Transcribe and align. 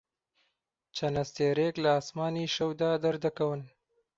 چەند 0.95 1.15
ئەستێرەیەک 1.21 1.75
لە 1.83 1.89
ئاسمانی 1.95 2.51
شەودا 2.55 2.91
دەردەکەون. 3.03 3.61